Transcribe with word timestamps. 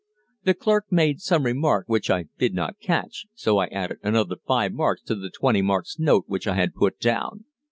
The 0.45 0.55
clerk 0.55 0.85
made 0.89 1.19
some 1.19 1.45
remark 1.45 1.87
which 1.87 2.09
I 2.09 2.25
did 2.39 2.55
not 2.55 2.79
catch, 2.79 3.27
so 3.35 3.59
I 3.59 3.67
added 3.67 3.99
another 4.01 4.37
5 4.47 4.73
marks 4.73 5.03
to 5.03 5.13
the 5.15 5.29
20 5.29 5.61
marks 5.61 5.99
note 5.99 6.23
which 6.25 6.47
I 6.47 6.55
had 6.55 6.73
put 6.73 6.99
down. 6.99 7.45